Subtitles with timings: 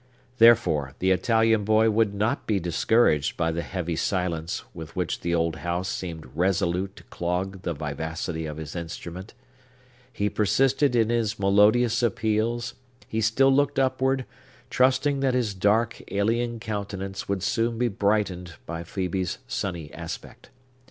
[0.39, 5.35] Therefore, the Italian boy would not be discouraged by the heavy silence with which the
[5.35, 9.35] old house seemed resolute to clog the vivacity of his instrument.
[10.11, 12.73] He persisted in his melodious appeals;
[13.07, 14.25] he still looked upward,
[14.71, 20.49] trusting that his dark, alien countenance would soon be brightened by Phœbe's sunny aspect.